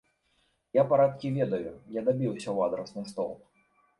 Я 0.77 0.85
парадкі 0.93 1.27
ведаю, 1.35 1.73
я 1.97 2.01
дабіўся 2.09 2.45
ў 2.55 2.57
адрасны 2.71 3.03
стол. 3.13 3.31